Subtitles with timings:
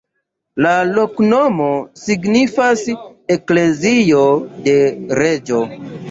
[0.65, 1.67] La loknomo
[2.03, 2.81] signifas:
[3.35, 4.23] eklezio
[4.69, 4.73] de
[5.21, 5.61] reĝo.